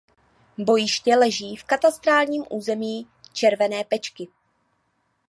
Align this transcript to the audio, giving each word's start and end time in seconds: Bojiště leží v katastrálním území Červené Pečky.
Bojiště 0.57 1.15
leží 1.15 1.55
v 1.55 1.63
katastrálním 1.63 2.45
území 2.49 3.07
Červené 3.33 3.83
Pečky. 3.83 4.27